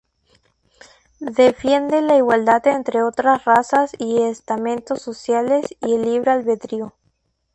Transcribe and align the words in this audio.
Defiende 1.35 2.01
la 2.01 2.17
igualdad 2.17 2.65
entre 2.65 3.01
todas 3.01 3.23
las 3.23 3.45
razas 3.45 3.91
y 3.99 4.23
estamentos 4.23 4.99
sociales 5.03 5.67
y 5.79 5.93
el 5.93 6.01
libre 6.05 6.31
albedrío. 6.31 6.95